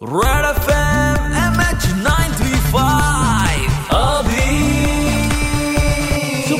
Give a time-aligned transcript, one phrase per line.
[0.00, 0.87] Right affair.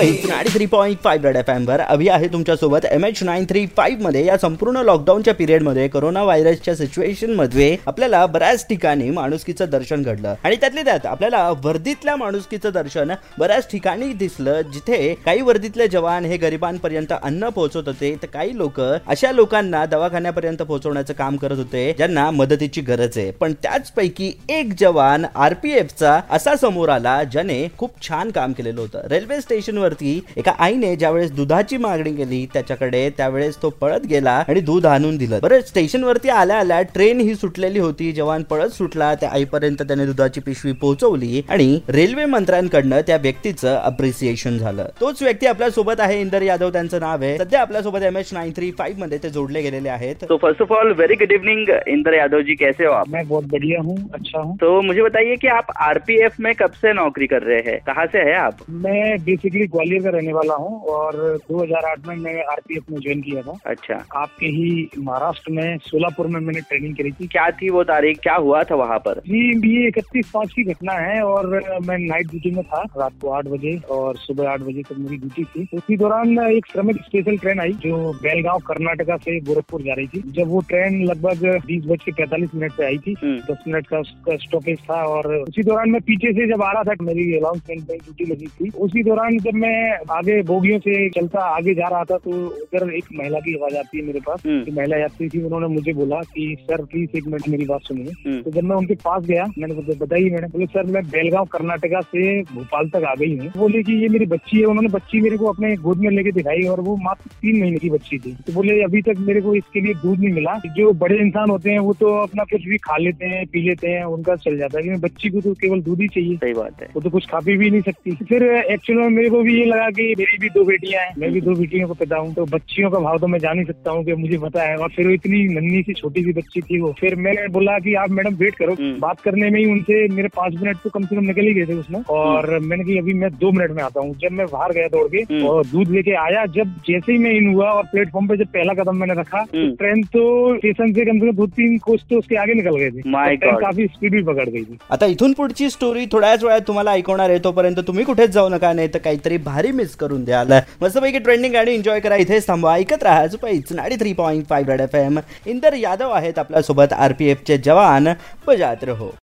[0.00, 3.64] अभी ninety three point five red F एमवर अभि आहे तुमच्यासोबत एम एच नाईन थ्री
[3.76, 10.34] फाईव्हमध्ये या संपूर्ण लॉकडाऊनच्या पिरियडमध्ये कोरोना व्हायरसच्या सिच्युएशनमध्ये आपल्याला बऱ्याच ठिकाणी माणुसकीचं दर्शन घडलं.
[10.44, 16.36] आणि त्यातले त्यात आपल्याला वर्दीतल्या माणुसकीचं दर्शन बऱ्याच ठिकाणी दिसलं जिथे काही वर्दीतले जवान हे
[16.36, 22.30] गरिबांपर्यंत अन्न पोहोचवत होते तर काही लोक अशा लोकांना दवाखान्यापर्यंत पोहोचवण्याचं काम करत होते ज्यांना
[22.30, 23.30] मदतीची गरज आहे.
[23.30, 29.06] पण त्याचपैकी एक जवान आरपीएफचा असा समोर आला ज्याने खूप छान काम केलेलं होतं.
[29.10, 34.60] रेल्वे स्टेशन वरती एका आईने ज्यावेळेस दुधाची मागणी केली त्याच्याकडे त्यावेळेस तो पळत गेला आणि
[34.60, 35.38] दूध आणून दिलं.
[35.42, 38.10] बरं स्टेशन वरती आल्या आल्या ट्रेन ही सुटलेली होती.
[38.12, 44.56] जवान पळत सुटला त्या आईपर्यंत त्याने दुधाची पिशवी पोहोचवली आणि रेल्वे मंत्र्यांकडनं त्या व्यक्तीचं अप्रिसिएशन
[44.58, 44.86] झालं.
[45.00, 47.36] तोच व्यक्ती आपल्या सोबत आहे इंदर यादव त्यांचं नाव आहे.
[47.38, 50.14] सध्या आपल्या सोबत M H nine three five मध्ये ते जोडले गेलेले आहेत.
[50.22, 53.08] तो first of all very good evening Inder Yadav ji कैसे हो आप?
[53.08, 56.92] मैं बहुत बढ़िया हूँ अच्छा हूँ। तो मुझे बताइए कि आप आरपीएफ में कब से
[56.92, 57.78] नौकरी कर रहे हैं?
[57.86, 58.56] कहाँ से है आप?
[58.70, 63.42] मैं बेसिकली ग्वालियर का रहने वाला हूँ और 2008 में मैंने आरपीएफ में ज्वाइन किया
[63.42, 67.84] था। अच्छा। आपके ही महाराष्ट्र में सोलापुर में मैंने ट्रेनिंग करी थी। क्या थी वो
[67.84, 68.18] तारीख?
[68.18, 69.20] क्या हुआ था वहाँ पर?
[69.28, 71.46] जी ये इकतीस पाँच की घटना है और
[71.86, 75.16] मैं नाइट ड्यूटी में था रात को आठ बजे और सुबह आठ बजे तक मेरी
[75.16, 79.94] ड्यूटी थी। उसी दौरान एक श्रमिक स्पेशल ट्रेन आई जो बेलगांव कर्नाटका से गोरखपुर जा
[79.94, 83.38] रही थी। जब वो ट्रेन लगभग बीस बज के पैंतालीस मिनट पे आई थी। हम्म।
[83.50, 86.82] दस मिनट का उसका स्टॉपेज था और उसी दौरान मैं पीछे से जब आ रहा
[86.82, 89.69] था मेरी अलाउंसमेंट में ड्यूटी लगी थी। उसी दौरान जब मैं
[90.10, 93.98] आगे बोगियों से चलता आगे जा रहा था तो उधर एक महिला की आवाज़ आती
[93.98, 97.48] है मेरे पास तो महिला यात्री थी उन्होंने मुझे बोला कि सर प्लीज़ एक मिनट
[97.48, 100.66] मेरी बात सुनिए। हम्म। तो जब मैं उनके पास गया मैंने बोला बताइए मैंने बोले
[100.66, 104.58] सर मैं बेलगांव कर्नाटका से भोपाल तक आ गई हूँ। बोले की ये मेरी बच्ची
[104.58, 107.78] है। उन्होंने बच्ची मेरे को अपने गोद में लेके दिखाई और वो मात्र तीन महीने
[107.78, 110.92] की बच्ची थी। तो बोले अभी तक मेरे को इसके लिए दूध नहीं मिला। जो
[110.92, 114.04] बड़े इंसान होते हैं वो तो अपना कुछ भी खा लेते हैं पी लेते हैं
[114.04, 117.00] उनका चल जाता है। बच्ची को तो केवल दूध ही चाहिए। सही बात है। वो
[117.00, 119.88] तो कुछ खा पी भी नहीं सकती। फिर एक्चुअल में मेरे को भी ये लगा
[119.90, 122.90] कि मेरी भी दो बेटियाँ हैं। मैं भी दो बेटियों को पिता हूँ तो बच्चियों
[122.90, 125.12] का भाव तो मैं जान ही सकता हूँ कि मुझे पता है। और फिर वो
[125.12, 128.54] इतनी नन्ही सी छोटी सी बच्ची थी वो। फिर मैंने बोला कि आप मैडम वेट
[128.54, 131.46] करो। हम्म। बात करने में ही उनसे मेरे पाँच मिनट तो कम से कम निकल
[131.46, 134.32] ही गए थे उसमें। और मैंने कहा अभी मैं दो मिनट में आता हूँ। जब
[134.32, 137.52] मैं बाहर गया दौड़ के हम्म। और दूध लेके आया जब जैसे ही मैं इन
[137.54, 140.24] हुआ और प्लेटफॉर्म पे जब पहला कदम मैंने रखा तो हम्म। ट्रेन तो
[140.56, 143.56] स्टेशन से कम से कम दो तीन कोच तो उसके आगे निकल गए थे। ट्रेन
[143.58, 147.38] काफ़ी स्पीड भी पकड़ गई थी। आता इथून पुढची स्टोरी थोड्याच वेळात तुम्हाला ऐकवणार आहे
[147.40, 150.52] तोपर्यंत तुम्ही कुठेच जाऊ नका नाही तर काहीतरी भारी मिस करून द्याल
[150.82, 152.16] मस्तपैकी ट्रेंडिंग गाडी एन्जॉय करा.
[152.16, 152.74] इथेच थांबवा.
[152.76, 153.26] ऐकत राहा.
[153.28, 158.08] सुपाईच ninety three point five red F M Inder Yadav आहेत आपल्यासोबत आरपीएफचे जवान.
[158.46, 159.10] बजात रहो.